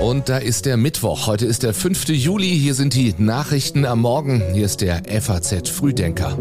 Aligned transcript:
Und 0.00 0.28
da 0.28 0.38
ist 0.38 0.66
der 0.66 0.76
Mittwoch. 0.76 1.28
Heute 1.28 1.46
ist 1.46 1.62
der 1.62 1.72
5. 1.72 2.08
Juli. 2.08 2.48
Hier 2.48 2.74
sind 2.74 2.94
die 2.94 3.14
Nachrichten 3.16 3.84
am 3.84 4.00
Morgen. 4.00 4.42
Hier 4.52 4.64
ist 4.64 4.80
der 4.80 5.02
FAZ 5.20 5.68
Frühdenker. 5.68 6.36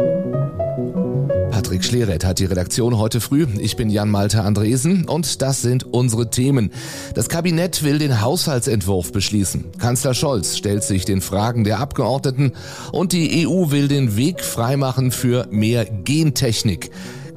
Patrick 1.51 1.83
Schleret 1.83 2.25
hat 2.25 2.39
die 2.39 2.45
Redaktion 2.45 2.97
heute 2.97 3.21
früh. 3.21 3.45
Ich 3.59 3.75
bin 3.75 3.91
Jan-Malte 3.91 4.41
Andresen 4.41 5.07
und 5.07 5.43
das 5.43 5.61
sind 5.61 5.83
unsere 5.83 6.31
Themen. 6.31 6.71
Das 7.13 7.29
Kabinett 7.29 7.83
will 7.83 7.99
den 7.99 8.21
Haushaltsentwurf 8.21 9.11
beschließen. 9.11 9.65
Kanzler 9.77 10.15
Scholz 10.15 10.57
stellt 10.57 10.83
sich 10.83 11.05
den 11.05 11.21
Fragen 11.21 11.63
der 11.63 11.79
Abgeordneten 11.79 12.53
und 12.91 13.13
die 13.13 13.45
EU 13.47 13.69
will 13.69 13.87
den 13.87 14.17
Weg 14.17 14.43
freimachen 14.43 15.11
für 15.11 15.47
mehr 15.51 15.85
Gentechnik. 15.85 16.89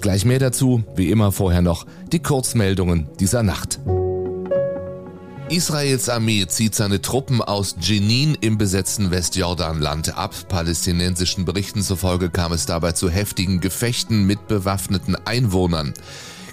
Gleich 0.03 0.25
mehr 0.25 0.41
dazu, 0.41 0.83
wie 0.97 1.11
immer 1.11 1.31
vorher 1.31 1.63
noch, 1.63 1.87
die 2.11 2.19
Kurzmeldungen 2.19 3.09
dieser 3.21 3.45
Nacht. 3.45 3.79
Israels 5.49 6.09
Armee 6.09 6.45
zieht 6.49 6.75
seine 6.75 7.01
Truppen 7.01 7.41
aus 7.41 7.77
Jenin 7.81 8.37
im 8.41 8.59
besetzten 8.59 9.13
Westjordanland 9.13 10.19
ab. 10.19 10.35
Palästinensischen 10.49 11.45
Berichten 11.45 11.83
zufolge 11.83 12.31
kam 12.31 12.53
es 12.53 12.67
dabei 12.67 12.93
zu 12.93 13.11
heftigen 13.11 13.61
Gefechten 13.61 14.25
mit 14.27 14.49
bewaffneten 14.49 15.15
Einwohnern. 15.25 15.95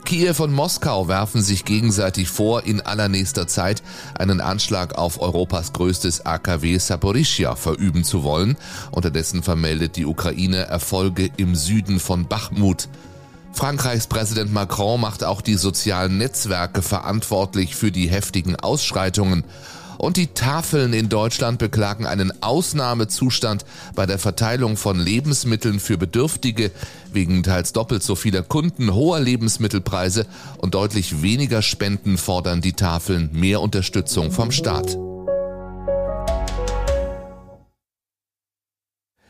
Kiew 0.06 0.36
und 0.44 0.54
Moskau 0.54 1.08
werfen 1.08 1.42
sich 1.42 1.66
gegenseitig 1.66 2.30
vor, 2.30 2.66
in 2.66 2.82
allernächster 2.82 3.48
Zeit 3.48 3.82
einen 4.14 4.42
Anschlag 4.42 4.96
auf 4.96 5.20
Europas 5.20 5.74
größtes 5.74 6.28
AKW 6.28 6.78
Saporischia 6.78 7.56
verüben 7.56 8.04
zu 8.04 8.22
wollen. 8.22 8.58
Unterdessen 8.92 9.42
vermeldet 9.42 9.96
die 9.96 10.06
Ukraine 10.06 10.68
Erfolge 10.68 11.32
im 11.38 11.56
Süden 11.56 12.00
von 12.00 12.28
Bachmut. 12.28 12.88
Frankreichs 13.52 14.08
Präsident 14.08 14.54
Macron 14.54 15.02
macht 15.02 15.24
auch 15.24 15.42
die 15.42 15.56
sozialen 15.56 16.18
Netzwerke 16.18 16.82
verantwortlich 16.82 17.76
für 17.76 17.92
die 17.92 18.10
heftigen 18.10 18.56
Ausschreitungen. 18.56 19.44
Und 19.98 20.16
die 20.16 20.28
Tafeln 20.28 20.94
in 20.94 21.10
Deutschland 21.10 21.60
beklagen 21.60 22.06
einen 22.06 22.32
Ausnahmezustand 22.42 23.66
bei 23.96 24.06
der 24.06 24.18
Verteilung 24.18 24.78
von 24.78 24.98
Lebensmitteln 24.98 25.82
für 25.82 25.98
Bedürftige 25.98 26.72
wegen 27.12 27.44
teils 27.44 27.74
doppelt 27.74 28.02
so 28.02 28.16
vieler 28.16 28.42
Kunden, 28.42 28.94
hoher 28.94 29.20
Lebensmittelpreise 29.20 30.26
und 30.58 30.74
deutlich 30.74 31.22
weniger 31.22 31.62
Spenden 31.62 32.18
fordern 32.18 32.62
die 32.62 32.74
Tafeln 32.74 33.30
mehr 33.34 33.60
Unterstützung 33.60 34.32
vom 34.32 34.52
Staat. 34.52 34.98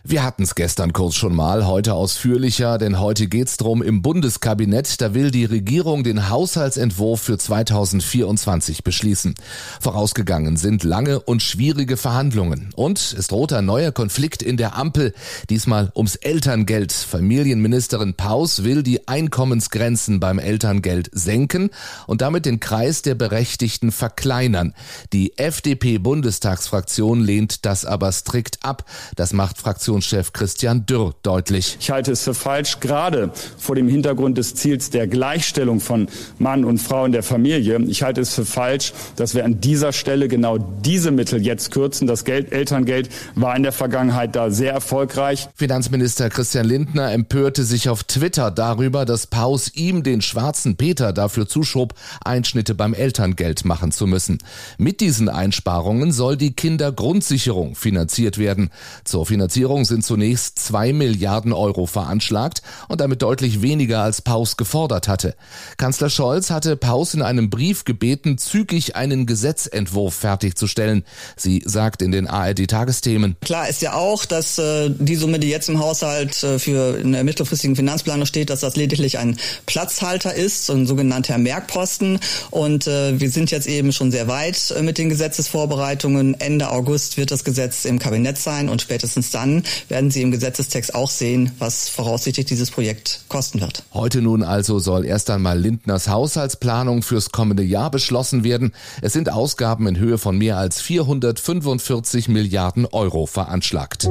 Wir 0.06 0.24
hatten 0.24 0.44
es 0.44 0.56
gestern 0.56 0.94
kurz 0.94 1.16
schon 1.16 1.36
mal, 1.36 1.68
heute 1.68 1.94
ausführlicher, 1.94 2.78
denn 2.78 3.02
heute 3.02 3.28
geht's 3.28 3.58
drum 3.58 3.84
im 3.84 4.02
Bundeskabinett, 4.02 5.02
da 5.02 5.14
will 5.14 5.30
die 5.30 5.44
Regierung 5.44 6.06
den 6.06 6.30
Haushaltsentwurf 6.30 7.20
für 7.20 7.38
2024 7.38 8.86
beschließen. 8.86 9.36
Vorausgegangen 9.82 10.56
sind 10.56 10.86
lange 10.86 11.20
und 11.20 11.44
schwierige 11.44 11.98
Verhandlungen 11.98 12.70
und 12.78 13.14
es 13.18 13.28
droht 13.28 13.52
ein 13.52 13.66
neuer 13.66 13.92
Konflikt 13.92 14.42
in 14.42 14.56
der 14.56 14.78
Ampel, 14.78 15.14
diesmal 15.50 15.92
ums 15.94 16.16
Elterngeld. 16.16 16.94
Familienministerin 16.94 18.14
Paus 18.14 18.64
will 18.64 18.84
die 18.84 19.06
Einkommensgrenzen 19.10 20.22
beim 20.22 20.40
Elterngeld 20.40 21.10
senken 21.12 21.72
und 22.08 22.22
damit 22.22 22.46
den 22.46 22.62
Kreis 22.62 23.02
der 23.02 23.16
Berechtigten 23.16 23.92
verkleinern. 23.92 24.74
Die 25.12 25.38
FDP-Bundestagsfraktion 25.38 27.20
lehnt 27.20 27.66
das 27.66 27.84
aber 27.84 28.14
strikt 28.14 28.64
ab. 28.64 28.86
Das 29.18 29.34
macht 29.34 29.58
Fraktion 29.58 29.89
Fraktionschef 29.90 30.34
Christian 30.34 30.86
Dürr 30.86 31.16
deutlich. 31.24 31.78
Ich 31.80 31.90
halte 31.90 32.12
es 32.12 32.22
für 32.22 32.36
falsch, 32.36 32.80
gerade 32.80 33.32
vor 33.58 33.74
dem 33.74 33.88
Hintergrund 33.88 34.38
des 34.38 34.54
Ziels 34.54 34.92
der 34.92 35.08
Gleichstellung 35.08 35.80
von 35.80 36.08
Mann 36.38 36.64
und 36.64 36.78
Frau 36.78 37.06
in 37.06 37.12
der 37.12 37.24
Familie. 37.24 37.80
Ich 37.88 38.04
halte 38.04 38.22
es 38.22 38.36
für 38.36 38.46
falsch, 38.46 38.94
dass 39.16 39.34
wir 39.34 39.46
an 39.46 39.62
dieser 39.62 39.92
Stelle 39.92 40.28
genau 40.28 40.60
diese 40.60 41.10
Mittel 41.10 41.44
jetzt 41.44 41.72
kürzen. 41.72 42.06
Das 42.06 42.24
Geld, 42.24 42.52
Elterngeld 42.52 43.10
war 43.34 43.56
in 43.56 43.64
der 43.64 43.72
Vergangenheit 43.72 44.36
da 44.36 44.52
sehr 44.52 44.74
erfolgreich. 44.74 45.50
Finanzminister 45.56 46.30
Christian 46.30 46.68
Lindner 46.68 47.12
empörte 47.12 47.64
sich 47.64 47.90
auf 47.90 48.04
Twitter 48.04 48.52
darüber, 48.52 49.06
dass 49.06 49.26
Paus 49.26 49.74
ihm 49.74 50.04
den 50.04 50.22
schwarzen 50.22 50.76
Peter 50.76 51.14
dafür 51.14 51.48
zuschob, 51.48 51.96
Einschnitte 52.24 52.76
beim 52.76 52.94
Elterngeld 52.94 53.66
machen 53.66 53.92
zu 53.92 54.06
müssen. 54.06 54.38
Mit 54.78 55.02
diesen 55.02 55.30
Einsparungen 55.30 56.12
soll 56.12 56.38
die 56.38 56.54
Kindergrundsicherung 56.54 57.74
finanziert 57.74 58.38
werden. 58.38 58.70
Zur 59.04 59.26
Finanzierung 59.26 59.79
Regierung 59.80 59.86
sind 59.86 60.04
zunächst 60.04 60.60
zwei 60.60 60.92
Milliarden 60.94 61.54
Euro 61.54 61.86
veranschlagt 61.86 62.62
und 62.88 63.02
damit 63.02 63.22
deutlich 63.22 63.62
weniger 63.62 64.02
als 64.02 64.22
Paus 64.22 64.58
gefordert 64.58 65.08
hatte. 65.08 65.36
Kanzler 65.78 66.10
Scholz 66.10 66.50
hatte 66.50 66.76
Paus 66.76 67.14
in 67.14 67.22
einem 67.22 67.50
Brief 67.50 67.86
gebeten, 67.86 68.38
zügig 68.38 68.96
einen 68.96 69.26
Gesetzentwurf 69.26 70.14
fertigzustellen. 70.14 71.06
Sie 71.38 71.64
sagt 71.66 72.02
in 72.02 72.12
den 72.12 72.28
ARD-Tagesthemen. 72.28 73.38
Klar 73.42 73.70
ist 73.70 73.82
ja 73.82 73.94
auch, 73.94 74.26
dass 74.26 74.58
äh, 74.58 74.90
die 74.90 75.16
Summe, 75.16 75.40
die 75.40 75.50
jetzt 75.50 75.70
im 75.70 75.80
Haushalt 75.80 76.44
äh, 76.44 76.60
für 76.60 76.98
in 77.00 77.12
mittelfristigen 77.24 77.76
Finanzplanung 77.76 78.26
steht, 78.26 78.50
dass 78.50 78.60
das 78.60 78.76
lediglich 78.76 79.18
ein 79.18 79.38
Platzhalter 79.66 80.34
ist, 80.34 80.70
ein 80.70 80.88
sogenannter 80.88 81.38
Merkposten. 81.38 82.20
Und 82.52 82.88
äh, 82.88 83.20
wir 83.20 83.30
sind 83.30 83.52
jetzt 83.52 83.68
eben 83.68 83.94
schon 83.94 84.12
sehr 84.12 84.28
weit 84.28 84.74
mit 84.82 84.98
den 84.98 85.10
Gesetzesvorbereitungen. 85.10 86.40
Ende 86.40 86.70
August 86.70 87.18
wird 87.18 87.32
das 87.32 87.44
Gesetz 87.44 87.86
im 87.86 88.00
Kabinett 88.00 88.38
sein 88.38 88.68
und 88.68 88.82
spätestens 88.82 89.32
dann 89.32 89.64
werden 89.88 90.12
Sie 90.12 90.22
im 90.22 90.32
Gesetzestext 90.32 90.96
auch 90.96 91.10
sehen, 91.10 91.52
was 91.60 91.90
voraussichtlich 91.90 92.46
dieses 92.46 92.72
Projekt 92.72 93.22
kosten 93.28 93.62
wird. 93.62 93.84
Heute 93.94 94.22
nun 94.22 94.44
also 94.44 94.80
soll 94.80 95.06
erst 95.06 95.30
einmal 95.30 95.60
Lindners 95.60 96.08
Haushaltsplanung 96.08 97.02
fürs 97.02 97.32
kommende 97.32 97.64
Jahr 97.64 97.92
beschlossen 97.92 98.44
werden. 98.44 98.74
Es 99.02 99.14
sind 99.14 99.32
Ausgaben 99.32 99.88
in 99.88 99.98
Höhe 99.98 100.18
von 100.18 100.38
mehr 100.38 100.58
als 100.58 100.82
445 100.82 102.30
Milliarden 102.30 102.86
Euro 102.86 103.26
veranschlagt. 103.26 104.10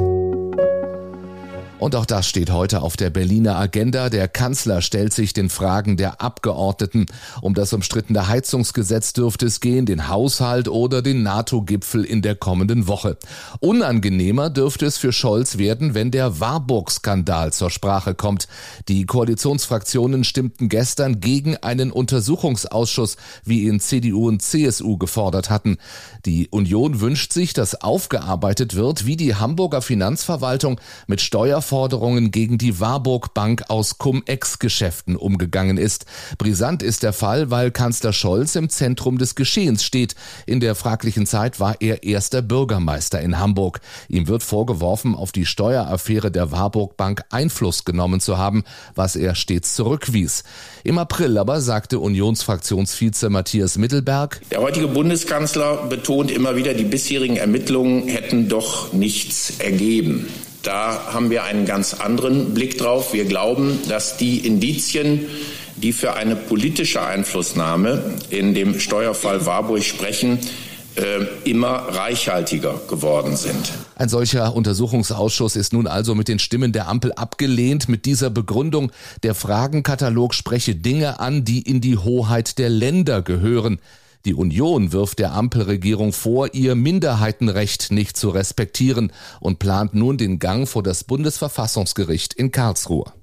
Und 1.79 1.95
auch 1.95 2.05
das 2.05 2.27
steht 2.27 2.51
heute 2.51 2.81
auf 2.81 2.97
der 2.97 3.09
Berliner 3.09 3.55
Agenda. 3.55 4.09
Der 4.09 4.27
Kanzler 4.27 4.81
stellt 4.81 5.13
sich 5.13 5.31
den 5.31 5.49
Fragen 5.49 5.95
der 5.95 6.19
Abgeordneten. 6.19 7.05
Um 7.41 7.53
das 7.53 7.71
umstrittene 7.71 8.27
Heizungsgesetz 8.27 9.13
dürfte 9.13 9.45
es 9.45 9.61
gehen, 9.61 9.85
den 9.85 10.09
Haushalt 10.09 10.67
oder 10.67 11.01
den 11.01 11.23
NATO-Gipfel 11.23 12.03
in 12.03 12.21
der 12.21 12.35
kommenden 12.35 12.87
Woche. 12.87 13.17
Unangenehmer 13.61 14.49
dürfte 14.49 14.87
es 14.87 14.97
für 14.97 15.13
Scholz 15.13 15.57
werden, 15.57 15.93
wenn 15.93 16.11
der 16.11 16.41
Warburg-Skandal 16.41 17.53
zur 17.53 17.69
Sprache 17.69 18.13
kommt. 18.13 18.49
Die 18.89 19.05
Koalitionsfraktionen 19.05 20.25
stimmten 20.25 20.67
gestern 20.67 21.21
gegen 21.21 21.55
einen 21.55 21.91
Untersuchungsausschuss, 21.91 23.15
wie 23.45 23.63
ihn 23.63 23.79
CDU 23.79 24.27
und 24.27 24.41
CSU 24.41 24.97
gefordert 24.97 25.49
hatten. 25.49 25.77
Die 26.25 26.49
Union 26.49 26.99
wünscht 26.99 27.31
sich, 27.31 27.53
dass 27.53 27.81
aufgearbeitet 27.81 28.75
wird, 28.75 29.05
wie 29.05 29.15
die 29.15 29.35
Hamburger 29.35 29.81
Finanzverwaltung 29.81 30.81
mit 31.07 31.21
Steuer 31.21 31.61
Forderungen 31.69 32.31
gegen 32.31 32.57
die 32.57 32.79
Warburg 32.79 33.35
Bank 33.35 33.65
aus 33.67 33.99
Cum-Ex-Geschäften 33.99 35.15
umgegangen 35.15 35.77
ist. 35.77 36.05
Brisant 36.39 36.81
ist 36.81 37.03
der 37.03 37.13
Fall, 37.13 37.51
weil 37.51 37.69
Kanzler 37.69 38.11
Scholz 38.11 38.55
im 38.55 38.69
Zentrum 38.69 39.19
des 39.19 39.35
Geschehens 39.35 39.83
steht. 39.83 40.15
In 40.47 40.61
der 40.61 40.73
fraglichen 40.73 41.27
Zeit 41.27 41.59
war 41.59 41.75
er 41.79 42.01
erster 42.01 42.41
Bürgermeister 42.41 43.21
in 43.21 43.37
Hamburg. 43.37 43.81
Ihm 44.07 44.27
wird 44.27 44.41
vorgeworfen, 44.41 45.13
auf 45.13 45.31
die 45.31 45.45
Steueraffäre 45.45 46.31
der 46.31 46.51
Warburg 46.51 46.97
Bank 46.97 47.21
Einfluss 47.29 47.85
genommen 47.85 48.19
zu 48.19 48.39
haben, 48.39 48.63
was 48.95 49.15
er 49.15 49.35
stets 49.35 49.75
zurückwies. 49.75 50.43
Im 50.83 50.97
April 50.97 51.37
aber 51.37 51.61
sagte 51.61 51.99
Unionsfraktionsvize 51.99 53.29
Matthias 53.29 53.77
Mittelberg, 53.77 54.41
Der 54.49 54.61
heutige 54.61 54.87
Bundeskanzler 54.87 55.85
betont 55.85 56.31
immer 56.31 56.55
wieder, 56.55 56.73
die 56.73 56.85
bisherigen 56.85 57.37
Ermittlungen 57.37 58.07
hätten 58.07 58.49
doch 58.49 58.91
nichts 58.91 59.59
ergeben. 59.59 60.25
Da 60.63 61.13
haben 61.13 61.29
wir 61.29 61.43
einen 61.43 61.65
ganz 61.65 61.93
anderen 61.93 62.53
Blick 62.53 62.77
drauf. 62.77 63.13
Wir 63.13 63.25
glauben, 63.25 63.79
dass 63.87 64.17
die 64.17 64.39
Indizien, 64.39 65.25
die 65.77 65.93
für 65.93 66.13
eine 66.13 66.35
politische 66.35 67.01
Einflussnahme 67.01 68.15
in 68.29 68.53
dem 68.53 68.79
Steuerfall 68.79 69.45
Warburg 69.45 69.83
sprechen, 69.83 70.39
äh, 70.95 71.49
immer 71.49 71.69
reichhaltiger 71.69 72.81
geworden 72.89 73.37
sind. 73.37 73.71
Ein 73.95 74.09
solcher 74.09 74.53
Untersuchungsausschuss 74.53 75.55
ist 75.55 75.71
nun 75.71 75.87
also 75.87 76.13
mit 76.13 76.27
den 76.27 76.39
Stimmen 76.39 76.73
der 76.73 76.89
Ampel 76.89 77.13
abgelehnt, 77.13 77.87
mit 77.87 78.05
dieser 78.05 78.29
Begründung, 78.29 78.91
der 79.23 79.35
Fragenkatalog 79.35 80.33
spreche 80.33 80.75
Dinge 80.75 81.19
an, 81.19 81.45
die 81.45 81.61
in 81.61 81.79
die 81.79 81.97
Hoheit 81.97 82.57
der 82.57 82.69
Länder 82.69 83.21
gehören. 83.21 83.79
Die 84.25 84.33
Union 84.33 84.91
wirft 84.91 85.19
der 85.19 85.33
Ampelregierung 85.33 86.11
vor, 86.11 86.53
ihr 86.53 86.75
Minderheitenrecht 86.75 87.91
nicht 87.91 88.17
zu 88.17 88.29
respektieren 88.29 89.13
und 89.39 89.59
plant 89.59 89.93
nun 89.93 90.17
den 90.17 90.39
Gang 90.39 90.67
vor 90.67 90.83
das 90.83 91.05
Bundesverfassungsgericht 91.05 92.33
in 92.33 92.51
Karlsruhe. 92.51 93.13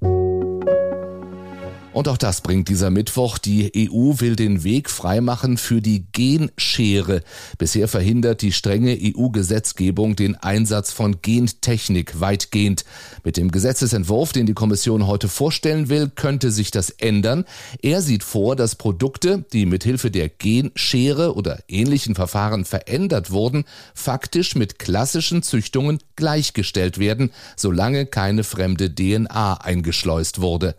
Und 1.97 2.07
auch 2.07 2.17
das 2.17 2.41
bringt 2.41 2.69
dieser 2.69 2.91
Mittwoch. 2.91 3.39
Die 3.39 3.71
EU 3.89 4.19
will 4.19 4.35
den 4.35 4.63
Weg 4.63 4.91
freimachen 4.91 5.57
für 5.57 5.81
die 5.81 6.05
Genschere. 6.11 7.23
Bisher 7.57 7.87
verhindert 7.87 8.43
die 8.43 8.51
strenge 8.51 8.95
EU-Gesetzgebung 9.01 10.15
den 10.15 10.35
Einsatz 10.35 10.91
von 10.91 11.23
Gentechnik 11.23 12.19
weitgehend. 12.19 12.85
Mit 13.23 13.35
dem 13.35 13.49
Gesetzesentwurf, 13.49 14.31
den 14.31 14.45
die 14.45 14.53
Kommission 14.53 15.07
heute 15.07 15.27
vorstellen 15.27 15.89
will, 15.89 16.11
könnte 16.13 16.51
sich 16.51 16.69
das 16.69 16.91
ändern. 16.91 17.45
Er 17.81 18.03
sieht 18.03 18.23
vor, 18.23 18.55
dass 18.55 18.75
Produkte, 18.75 19.43
die 19.51 19.65
mithilfe 19.65 20.11
der 20.11 20.29
Genschere 20.29 21.33
oder 21.33 21.63
ähnlichen 21.67 22.13
Verfahren 22.13 22.63
verändert 22.63 23.31
wurden, 23.31 23.65
faktisch 23.95 24.53
mit 24.53 24.77
klassischen 24.77 25.41
Züchtungen 25.41 25.97
gleichgestellt 26.15 26.99
werden, 26.99 27.31
solange 27.55 28.05
keine 28.05 28.43
fremde 28.43 28.93
DNA 28.93 29.55
eingeschleust 29.61 30.41
wurde. 30.41 30.75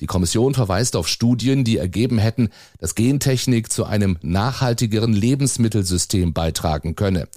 Die 0.00 0.06
Kommission 0.06 0.54
verweist 0.54 0.96
auf 0.96 1.08
Studien, 1.08 1.62
die 1.62 1.76
ergeben 1.76 2.18
hätten, 2.18 2.48
dass 2.78 2.94
Gentechnik 2.94 3.70
zu 3.70 3.84
einem 3.84 4.18
nachhaltigeren 4.22 5.12
Lebensmittelsystem 5.12 6.32
beitragen 6.32 6.96
könne. 6.96 7.28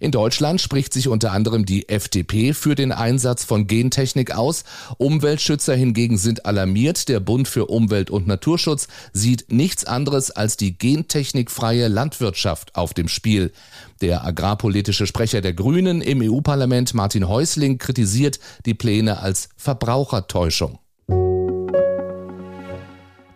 In 0.00 0.12
Deutschland 0.12 0.60
spricht 0.60 0.92
sich 0.92 1.08
unter 1.08 1.32
anderem 1.32 1.66
die 1.66 1.88
FDP 1.88 2.54
für 2.54 2.76
den 2.76 2.92
Einsatz 2.92 3.42
von 3.42 3.66
Gentechnik 3.66 4.30
aus. 4.30 4.62
Umweltschützer 4.96 5.74
hingegen 5.74 6.18
sind 6.18 6.46
alarmiert. 6.46 7.08
Der 7.08 7.18
Bund 7.18 7.48
für 7.48 7.66
Umwelt 7.66 8.08
und 8.08 8.28
Naturschutz 8.28 8.86
sieht 9.12 9.50
nichts 9.50 9.84
anderes 9.84 10.30
als 10.30 10.56
die 10.56 10.78
gentechnikfreie 10.78 11.88
Landwirtschaft 11.88 12.76
auf 12.76 12.94
dem 12.94 13.08
Spiel. 13.08 13.52
Der 14.00 14.24
agrarpolitische 14.24 15.06
Sprecher 15.06 15.40
der 15.40 15.54
Grünen 15.54 16.00
im 16.00 16.20
EU-Parlament, 16.22 16.94
Martin 16.94 17.26
Häusling, 17.26 17.78
kritisiert 17.78 18.38
die 18.66 18.74
Pläne 18.74 19.18
als 19.18 19.48
Verbrauchertäuschung. 19.56 20.78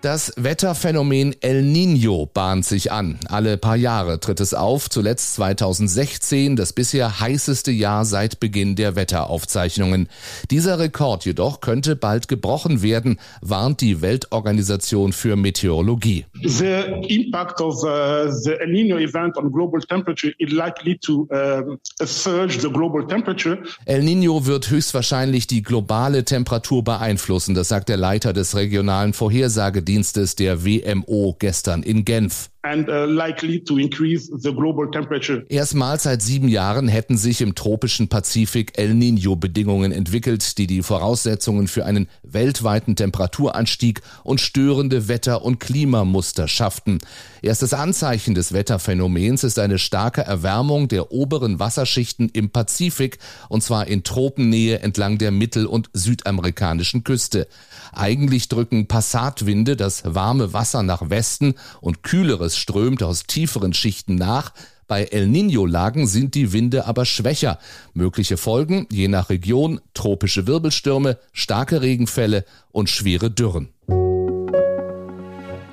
Das 0.03 0.33
Wetterphänomen 0.35 1.37
El 1.43 1.63
Nino 1.63 2.27
bahnt 2.27 2.65
sich 2.65 2.91
an. 2.91 3.21
Alle 3.29 3.57
paar 3.57 3.77
Jahre 3.77 4.19
tritt 4.19 4.41
es 4.41 4.53
auf, 4.53 4.91
zuletzt 4.91 5.35
2016, 5.35 6.57
das 6.57 6.73
bisher 6.73 7.21
heißeste 7.21 7.71
Jahr 7.71 8.05
seit 8.05 8.41
Beginn 8.41 8.75
der 8.75 8.97
Wetteraufzeichnungen. 8.97 10.09
Dieser 10.51 10.81
Rekord 10.81 11.25
jedoch 11.25 11.61
könnte 11.61 11.95
bald 11.95 12.27
gebrochen 12.27 12.83
werden, 12.83 13.21
warnt 13.43 13.81
die 13.81 14.03
Weltorganisation 14.03 15.13
für 15.13 15.37
Meteorologie. 15.37 16.27
The 16.43 16.83
impact 17.07 17.61
of 17.61 17.85
uh, 17.85 18.29
the 18.29 18.55
El 18.55 18.73
Nino 18.73 18.99
event 18.99 19.37
on 19.37 19.53
global 19.53 19.81
temperature 19.83 20.35
is 20.39 20.51
likely 20.51 20.99
to 20.99 21.29
uh, 21.31 21.77
surge 22.05 22.59
the 22.61 22.71
global 22.71 23.07
temperature. 23.07 23.57
El 23.85 24.03
Nino 24.03 24.47
wird 24.47 24.69
höchstwahrscheinlich 24.69 25.47
die 25.47 25.63
globale 25.63 26.25
Temperatur 26.25 26.83
beeinflussen, 26.83 27.55
das 27.55 27.69
sagt 27.69 27.89
der 27.89 27.99
Leiter 27.99 28.33
des 28.33 28.57
regionalen 28.57 29.13
Vorhersagedienstes 29.13 29.92
Wetterdienstes 29.93 30.37
der 30.37 30.65
WMO 30.65 31.37
gestern 31.39 31.83
in 31.83 32.07
Genf 32.07 32.49
and 32.63 32.89
uh, 32.89 33.07
likely 33.07 33.63
to 33.65 33.79
increase 33.79 34.31
the 34.33 34.53
global 34.53 34.89
temperature. 34.91 35.45
Erstmals 35.49 36.05
seit 36.05 36.23
sieben 36.23 36.49
Jahren 36.49 36.89
hätten 36.89 37.17
sich 37.19 37.41
im 37.41 37.55
tropischen 37.55 38.09
Pazifik 38.09 38.79
El 38.79 38.93
Niño-Bedingungen 38.93 39.91
entwickelt, 39.91 40.59
die 40.59 40.67
die 40.67 40.83
Voraussetzungen 40.83 41.67
für 41.67 41.85
einen 41.85 42.09
weltweiten 42.23 42.95
Temperaturanstieg 42.95 44.03
und 44.23 44.41
störende 44.41 45.09
Wetter- 45.09 45.45
und 45.45 45.59
Klimamuster 45.59 46.47
schafften. 46.47 46.99
Erstes 47.43 47.75
Anzeichen 47.75 48.35
des 48.37 48.53
Wetterphänomens 48.53 49.43
ist 49.43 49.59
eine 49.59 49.81
starke 49.81 50.23
Erwärmung 50.23 50.87
der 50.87 51.11
oberen 51.11 51.59
Wasserschichten 51.59 52.29
im 52.33 52.51
Pazifik, 52.51 53.19
und 53.49 53.65
zwar 53.65 53.89
in 53.89 54.05
Tropennähe 54.05 54.79
entlang 54.79 55.19
der 55.19 55.33
mittel- 55.33 55.67
und 55.67 55.91
südamerikanischen 55.93 57.03
Küste. 57.03 57.49
Eigentlich 57.93 58.49
drücken 58.49 58.87
Passatwinde 58.87 59.75
das 59.77 60.03
warme 60.05 60.53
Wasser 60.53 60.85
nach 60.85 61.11
Westen 61.11 61.55
und 61.81 62.05
kühleres 62.05 62.52
es 62.53 62.59
strömt 62.59 63.03
aus 63.03 63.25
tieferen 63.25 63.73
Schichten 63.73 64.15
nach. 64.15 64.53
Bei 64.87 65.05
El 65.05 65.27
Niño-Lagen 65.27 66.07
sind 66.07 66.35
die 66.35 66.53
Winde 66.53 66.87
aber 66.87 67.07
schwächer. 67.07 67.59
Mögliche 67.95 68.37
Folgen, 68.37 68.87
je 68.93 69.09
nach 69.09 69.31
Region, 69.31 69.81
tropische 69.95 70.47
Wirbelstürme, 70.47 71.19
starke 71.33 71.81
Regenfälle 71.81 72.45
und 72.73 72.91
schwere 72.91 73.31
Dürren. 73.31 73.69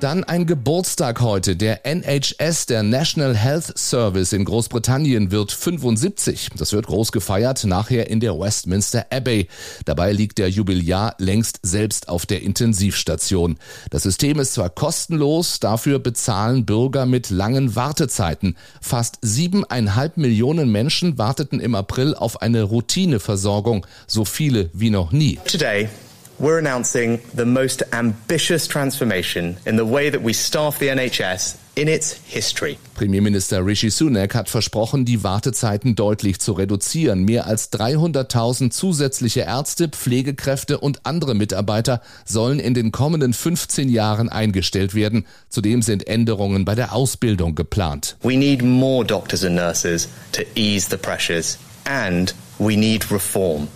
Dann 0.00 0.24
ein 0.24 0.46
Geburtstag 0.46 1.20
heute. 1.20 1.56
Der 1.56 1.84
NHS, 1.84 2.64
der 2.64 2.82
National 2.82 3.36
Health 3.36 3.76
Service 3.76 4.32
in 4.32 4.46
Großbritannien, 4.46 5.30
wird 5.30 5.52
75. 5.52 6.48
Das 6.56 6.72
wird 6.72 6.86
groß 6.86 7.12
gefeiert, 7.12 7.64
nachher 7.64 8.08
in 8.08 8.18
der 8.18 8.32
Westminster 8.40 9.04
Abbey. 9.10 9.48
Dabei 9.84 10.12
liegt 10.12 10.38
der 10.38 10.48
Jubiläar 10.48 11.16
längst 11.18 11.60
selbst 11.62 12.08
auf 12.08 12.24
der 12.24 12.40
Intensivstation. 12.40 13.58
Das 13.90 14.04
System 14.04 14.38
ist 14.38 14.54
zwar 14.54 14.70
kostenlos, 14.70 15.60
dafür 15.60 15.98
bezahlen 15.98 16.64
Bürger 16.64 17.04
mit 17.04 17.28
langen 17.28 17.76
Wartezeiten. 17.76 18.56
Fast 18.80 19.18
siebeneinhalb 19.20 20.16
Millionen 20.16 20.72
Menschen 20.72 21.18
warteten 21.18 21.60
im 21.60 21.74
April 21.74 22.14
auf 22.14 22.40
eine 22.40 22.62
Routineversorgung, 22.62 23.86
so 24.06 24.24
viele 24.24 24.70
wie 24.72 24.88
noch 24.88 25.12
nie. 25.12 25.38
Today 25.44 25.90
we're 26.40 26.58
announcing 26.58 27.20
the 27.34 27.44
most 27.44 27.82
ambitious 27.92 28.66
transformation 28.66 29.58
in 29.66 29.76
the 29.76 29.84
way 29.84 30.10
that 30.10 30.22
we 30.22 30.32
staff 30.32 30.78
the 30.78 30.88
NHS 30.88 31.58
in 31.76 31.86
its 31.86 32.12
history. 32.26 32.78
Premierminister 32.94 33.64
Rishi 33.64 33.90
Sunak 33.90 34.34
hat 34.34 34.48
versprochen, 34.48 35.04
die 35.04 35.22
Wartezeiten 35.22 35.94
deutlich 35.94 36.40
zu 36.40 36.52
reduzieren. 36.52 37.24
Mehr 37.24 37.46
als 37.46 37.70
300.000 37.72 38.70
zusätzliche 38.70 39.40
Ärzte, 39.42 39.88
Pflegekräfte 39.88 40.78
und 40.78 41.00
andere 41.04 41.34
Mitarbeiter 41.34 42.00
sollen 42.24 42.58
in 42.58 42.74
den 42.74 42.90
kommenden 42.90 43.34
15 43.34 43.88
Jahren 43.90 44.28
eingestellt 44.30 44.94
werden. 44.94 45.26
Zudem 45.48 45.82
sind 45.82 46.06
Änderungen 46.06 46.64
bei 46.64 46.74
der 46.74 46.94
Ausbildung 46.94 47.54
geplant. 47.54 48.16
We 48.22 48.36
need 48.36 48.62
more 48.62 49.04
doctors 49.04 49.44
and 49.44 49.54
nurses 49.54 50.08
to 50.32 50.42
ease 50.54 50.88
the 50.90 50.96
pressures 50.96 51.58
and 51.84 52.34
we 52.58 52.76
need 52.76 53.10
reform 53.10 53.68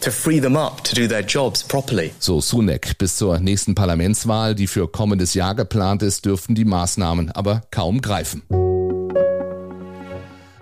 to 0.00 0.10
free 0.10 0.40
them 0.40 0.56
up 0.56 0.82
to 0.84 0.94
do 0.94 1.06
their 1.06 1.22
jobs 1.22 1.62
properly. 1.62 2.12
So 2.18 2.40
Sunak. 2.40 2.98
Bis 2.98 3.16
zur 3.16 3.38
nächsten 3.38 3.74
Parlamentswahl, 3.74 4.54
die 4.54 4.66
für 4.66 4.88
kommendes 4.88 5.34
Jahr 5.34 5.54
geplant 5.54 6.02
ist, 6.02 6.24
dürften 6.24 6.54
die 6.54 6.64
Maßnahmen 6.64 7.30
aber 7.32 7.62
kaum 7.70 8.00
greifen. 8.00 8.42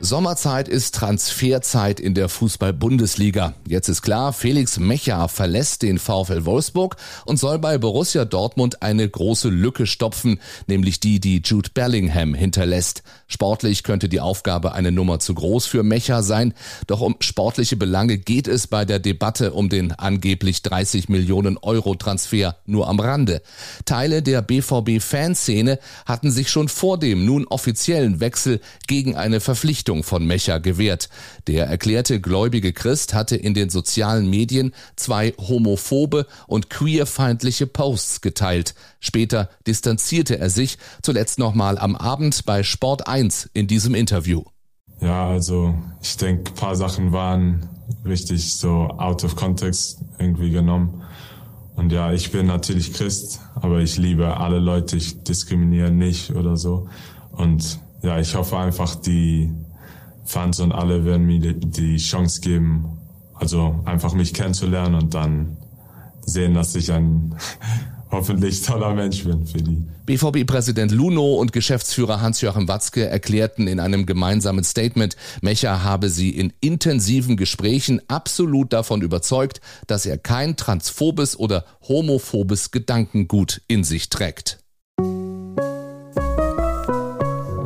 Sommerzeit 0.08 0.68
ist 0.68 0.94
Transferzeit 0.94 2.00
in 2.00 2.14
der 2.14 2.30
Fußball-Bundesliga. 2.30 3.52
Jetzt 3.68 3.90
ist 3.90 4.00
klar, 4.00 4.32
Felix 4.32 4.78
Mecha 4.78 5.28
verlässt 5.28 5.82
den 5.82 5.98
VfL 5.98 6.46
Wolfsburg 6.46 6.96
und 7.26 7.38
soll 7.38 7.58
bei 7.58 7.76
Borussia 7.76 8.24
Dortmund 8.24 8.80
eine 8.80 9.06
große 9.06 9.50
Lücke 9.50 9.86
stopfen, 9.86 10.40
nämlich 10.66 11.00
die, 11.00 11.20
die 11.20 11.42
Jude 11.44 11.68
Bellingham 11.74 12.32
hinterlässt. 12.32 13.02
Sportlich 13.26 13.82
könnte 13.82 14.08
die 14.08 14.20
Aufgabe 14.20 14.72
eine 14.72 14.92
Nummer 14.92 15.18
zu 15.18 15.34
groß 15.34 15.66
für 15.66 15.82
Mecha 15.82 16.22
sein, 16.22 16.54
doch 16.86 17.02
um 17.02 17.16
sportliche 17.20 17.76
Belange 17.76 18.16
geht 18.16 18.48
es 18.48 18.66
bei 18.66 18.86
der 18.86 19.00
Debatte 19.00 19.52
um 19.52 19.68
den 19.68 19.92
angeblich 19.92 20.62
30 20.62 21.10
Millionen 21.10 21.58
Euro 21.58 21.94
Transfer 21.94 22.56
nur 22.64 22.88
am 22.88 22.98
Rande. 22.98 23.42
Teile 23.84 24.22
der 24.22 24.40
BVB-Fanszene 24.40 25.78
hatten 26.06 26.30
sich 26.30 26.50
schon 26.50 26.68
vor 26.68 26.98
dem 26.98 27.26
nun 27.26 27.46
offiziellen 27.46 28.20
Wechsel 28.20 28.62
gegen 28.86 29.14
eine 29.14 29.40
Verpflichtung 29.40 29.97
Verpflichtung 29.98 30.02
von 30.02 30.26
Mecher 30.26 30.60
gewährt. 30.60 31.08
Der 31.46 31.66
erklärte 31.66 32.20
gläubige 32.20 32.72
Christ 32.72 33.14
hatte 33.14 33.36
in 33.36 33.54
den 33.54 33.70
sozialen 33.70 34.28
Medien 34.28 34.72
zwei 34.96 35.34
homophobe 35.38 36.26
und 36.46 36.70
queerfeindliche 36.70 37.66
Posts 37.66 38.20
geteilt. 38.20 38.74
Später 39.00 39.48
distanzierte 39.66 40.38
er 40.38 40.50
sich, 40.50 40.78
zuletzt 41.02 41.38
nochmal 41.38 41.78
am 41.78 41.96
Abend 41.96 42.44
bei 42.44 42.62
Sport 42.62 43.06
1 43.06 43.50
in 43.54 43.66
diesem 43.66 43.94
Interview. 43.94 44.44
Ja, 45.00 45.28
also 45.28 45.74
ich 46.02 46.16
denke, 46.16 46.52
paar 46.52 46.74
Sachen 46.74 47.12
waren 47.12 47.68
richtig 48.04 48.52
so 48.54 48.88
out 48.98 49.24
of 49.24 49.36
context 49.36 50.00
irgendwie 50.18 50.50
genommen. 50.50 51.02
Und 51.76 51.92
ja, 51.92 52.12
ich 52.12 52.32
bin 52.32 52.46
natürlich 52.46 52.92
Christ, 52.92 53.40
aber 53.54 53.78
ich 53.78 53.96
liebe 53.96 54.36
alle 54.36 54.58
Leute, 54.58 54.96
ich 54.96 55.22
diskriminiere 55.22 55.92
nicht 55.92 56.32
oder 56.32 56.56
so. 56.56 56.88
Und 57.30 57.78
ja, 58.02 58.18
ich 58.18 58.34
hoffe 58.34 58.56
einfach, 58.58 58.96
die 58.96 59.52
Fans 60.28 60.60
und 60.60 60.72
alle 60.72 61.06
werden 61.06 61.26
mir 61.26 61.54
die, 61.54 61.96
Chance 61.96 62.42
geben, 62.42 62.98
also 63.34 63.80
einfach 63.86 64.12
mich 64.12 64.34
kennenzulernen 64.34 64.94
und 64.94 65.14
dann 65.14 65.56
sehen, 66.20 66.52
dass 66.52 66.74
ich 66.74 66.92
ein 66.92 67.34
hoffentlich 68.10 68.60
toller 68.60 68.92
Mensch 68.92 69.24
bin 69.24 69.46
für 69.46 69.62
die. 69.62 69.86
BVB-Präsident 70.04 70.92
Luno 70.92 71.36
und 71.36 71.54
Geschäftsführer 71.54 72.20
Hans-Joachim 72.20 72.68
Watzke 72.68 73.08
erklärten 73.08 73.66
in 73.66 73.80
einem 73.80 74.04
gemeinsamen 74.04 74.64
Statement, 74.64 75.16
Mecher 75.40 75.82
habe 75.82 76.10
sie 76.10 76.28
in 76.28 76.52
intensiven 76.60 77.38
Gesprächen 77.38 78.02
absolut 78.08 78.74
davon 78.74 79.00
überzeugt, 79.00 79.62
dass 79.86 80.04
er 80.04 80.18
kein 80.18 80.56
transphobes 80.56 81.38
oder 81.38 81.64
homophobes 81.88 82.70
Gedankengut 82.70 83.62
in 83.66 83.82
sich 83.82 84.10
trägt. 84.10 84.58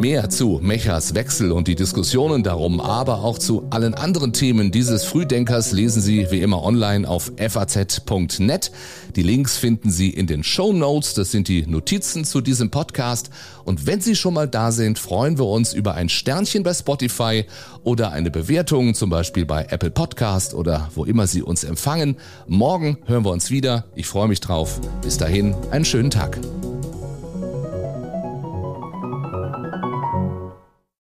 Mehr 0.03 0.29
zu 0.29 0.59
Mechas 0.61 1.15
Wechsel 1.15 1.53
und 1.53 1.69
die 1.69 1.77
Diskussionen 1.77 2.43
darum, 2.43 2.81
aber 2.81 3.23
auch 3.23 3.39
zu 3.39 3.69
allen 3.71 3.95
anderen 3.95 4.33
Themen 4.33 4.73
dieses 4.73 5.05
Frühdenkers 5.05 5.71
lesen 5.71 6.03
Sie 6.03 6.29
wie 6.33 6.41
immer 6.41 6.65
online 6.65 7.09
auf 7.09 7.31
faz.net. 7.39 8.73
Die 9.15 9.23
Links 9.23 9.59
finden 9.59 9.93
Sie 9.93 10.11
in 10.11 10.27
den 10.27 10.43
Show 10.43 10.73
Notes, 10.73 11.15
das 11.15 11.31
sind 11.31 11.47
die 11.47 11.69
Notizen 11.69 12.25
zu 12.25 12.41
diesem 12.41 12.73
Podcast. 12.73 13.31
Und 13.63 13.87
wenn 13.87 14.01
Sie 14.01 14.17
schon 14.17 14.35
mal 14.35 14.49
da 14.49 14.73
sind, 14.73 14.99
freuen 14.99 15.39
wir 15.39 15.47
uns 15.47 15.73
über 15.73 15.95
ein 15.95 16.09
Sternchen 16.09 16.65
bei 16.65 16.75
Spotify 16.75 17.45
oder 17.85 18.11
eine 18.11 18.33
Bewertung, 18.33 18.95
zum 18.95 19.09
Beispiel 19.09 19.47
bei 19.47 19.67
Apple 19.71 19.93
Podcast 19.93 20.53
oder 20.53 20.91
wo 20.97 21.05
immer 21.05 21.29
Sie 21.29 21.43
uns 21.43 21.63
empfangen. 21.63 22.17
Morgen 22.49 22.99
hören 23.07 23.25
wir 23.25 23.31
uns 23.31 23.53
wieder. 23.53 23.85
Ich 23.95 24.09
freue 24.09 24.27
mich 24.27 24.41
drauf. 24.41 24.81
Bis 25.01 25.17
dahin, 25.17 25.55
einen 25.71 25.85
schönen 25.85 26.11
Tag. 26.11 26.41